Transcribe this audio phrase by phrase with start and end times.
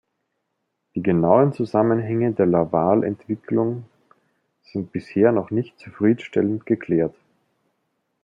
[0.95, 3.85] Die genauen Zusammenhänge der Larvalentwicklung
[4.63, 7.15] sind bisher noch nicht zufriedenstellend geklärt.